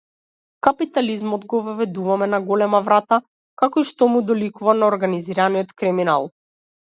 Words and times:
Капитализмот 0.67 1.43
го 1.51 1.59
воведуваме 1.65 2.27
на 2.31 2.39
голема 2.47 2.79
врата, 2.87 3.19
како 3.63 3.83
и 3.83 3.87
што 3.89 4.09
му 4.13 4.21
доликува 4.31 4.75
на 4.79 4.89
организираниот 4.95 5.77
криминал. 5.83 6.27